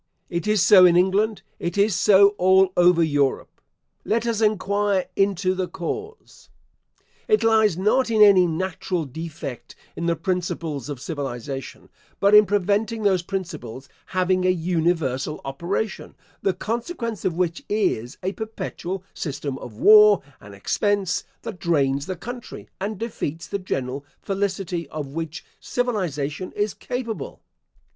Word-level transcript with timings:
It 0.31 0.47
is 0.47 0.63
so 0.63 0.83
in 0.83 0.97
England, 0.97 1.43
it 1.59 1.77
is 1.77 1.95
so 1.95 2.29
all 2.39 2.73
over 2.75 3.03
Europe. 3.03 3.61
Let 4.03 4.25
us 4.25 4.41
enquire 4.41 5.05
into 5.15 5.53
the 5.53 5.67
cause. 5.67 6.49
It 7.27 7.43
lies 7.43 7.77
not 7.77 8.09
in 8.09 8.19
any 8.23 8.47
natural 8.47 9.05
defect 9.05 9.75
in 9.95 10.07
the 10.07 10.15
principles 10.15 10.89
of 10.89 10.99
civilisation, 10.99 11.87
but 12.19 12.33
in 12.33 12.47
preventing 12.47 13.03
those 13.03 13.21
principles 13.21 13.89
having 14.07 14.43
a 14.43 14.49
universal 14.49 15.39
operation; 15.45 16.15
the 16.41 16.55
consequence 16.55 17.23
of 17.23 17.35
which 17.37 17.63
is, 17.69 18.17
a 18.23 18.31
perpetual 18.31 19.03
system 19.13 19.59
of 19.59 19.75
war 19.77 20.23
and 20.39 20.55
expense, 20.55 21.23
that 21.43 21.59
drains 21.59 22.07
the 22.07 22.15
country, 22.15 22.67
and 22.79 22.97
defeats 22.97 23.45
the 23.45 23.59
general 23.59 24.03
felicity 24.19 24.87
of 24.89 25.09
which 25.09 25.45
civilisation 25.59 26.51
is 26.53 26.73
capable. 26.73 27.43